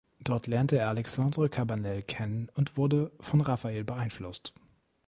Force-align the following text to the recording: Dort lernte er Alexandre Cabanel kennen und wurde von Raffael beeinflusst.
Dort 0.19 0.47
lernte 0.47 0.79
er 0.79 0.89
Alexandre 0.89 1.47
Cabanel 1.47 2.01
kennen 2.01 2.49
und 2.55 2.75
wurde 2.75 3.11
von 3.19 3.39
Raffael 3.39 3.83
beeinflusst. 3.83 4.51